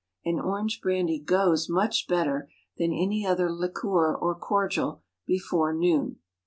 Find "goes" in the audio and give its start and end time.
1.19-1.69